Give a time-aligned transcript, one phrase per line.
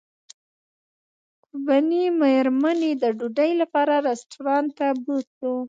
[1.43, 5.53] کوربنې مېرمنې د ډوډۍ لپاره رسټورانټ ته بوتلو.